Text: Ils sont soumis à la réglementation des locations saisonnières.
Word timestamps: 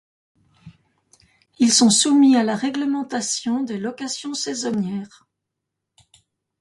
Ils 1.59 1.71
sont 1.71 1.91
soumis 1.91 2.35
à 2.35 2.41
la 2.43 2.55
réglementation 2.55 3.61
des 3.61 3.77
locations 3.77 4.33
saisonnières. 4.33 5.27